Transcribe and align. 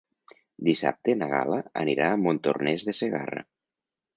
Dissabte 0.69 1.13
na 1.19 1.27
Gal·la 1.33 1.59
anirà 1.83 2.07
a 2.15 2.17
Montornès 2.25 2.89
de 2.89 2.97
Segarra. 3.03 3.45